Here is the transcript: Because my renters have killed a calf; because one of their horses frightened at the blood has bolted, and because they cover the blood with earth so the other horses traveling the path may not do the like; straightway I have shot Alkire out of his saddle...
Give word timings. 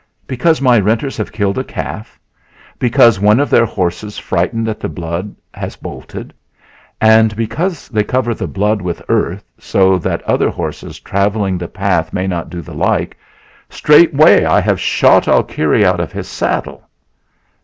Because 0.25 0.61
my 0.61 0.79
renters 0.79 1.15
have 1.17 1.31
killed 1.31 1.59
a 1.59 1.63
calf; 1.63 2.19
because 2.79 3.19
one 3.19 3.39
of 3.39 3.51
their 3.51 3.67
horses 3.67 4.17
frightened 4.17 4.67
at 4.67 4.79
the 4.79 4.89
blood 4.89 5.35
has 5.53 5.75
bolted, 5.75 6.33
and 6.99 7.35
because 7.35 7.87
they 7.87 8.03
cover 8.03 8.33
the 8.33 8.47
blood 8.47 8.81
with 8.81 8.99
earth 9.09 9.43
so 9.59 9.99
the 9.99 10.27
other 10.27 10.49
horses 10.49 10.99
traveling 10.99 11.59
the 11.59 11.67
path 11.67 12.13
may 12.13 12.25
not 12.25 12.49
do 12.49 12.61
the 12.63 12.73
like; 12.73 13.15
straightway 13.69 14.43
I 14.43 14.59
have 14.59 14.79
shot 14.81 15.27
Alkire 15.27 15.83
out 15.85 15.99
of 15.99 16.11
his 16.13 16.27
saddle... 16.27 16.89